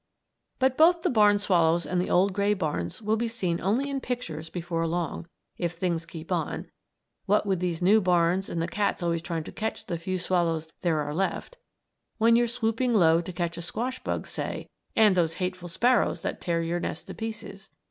But 0.57 0.77
both 0.79 1.03
the 1.03 1.11
barn 1.11 1.37
swallows 1.37 1.85
and 1.85 2.01
the 2.01 2.09
old 2.09 2.33
gray 2.33 2.55
barns 2.55 3.03
will 3.03 3.17
be 3.17 3.27
seen 3.27 3.61
only 3.61 3.87
in 3.87 4.01
pictures 4.01 4.49
before 4.49 4.87
long, 4.87 5.27
if 5.59 5.73
things 5.73 6.07
keep 6.07 6.31
on; 6.31 6.71
what 7.27 7.45
with 7.45 7.59
these 7.59 7.83
new 7.83 8.01
barns 8.01 8.49
and 8.49 8.59
the 8.59 8.67
cats 8.67 9.03
always 9.03 9.21
trying 9.21 9.43
to 9.43 9.51
catch 9.51 9.85
the 9.85 9.99
few 9.99 10.17
swallows 10.17 10.73
there 10.81 11.01
are 11.01 11.13
left 11.13 11.55
when 12.17 12.35
you're 12.35 12.47
swooping 12.47 12.95
low 12.95 13.21
to 13.21 13.31
catch 13.31 13.57
a 13.57 13.61
squash 13.61 14.01
bug, 14.03 14.25
say 14.25 14.69
and 14.95 15.15
those 15.15 15.35
hateful 15.35 15.69
sparrows 15.69 16.23
that 16.23 16.41
tear 16.41 16.63
your 16.63 16.79
nest 16.79 17.05
to 17.05 17.13
pieces. 17.13 17.69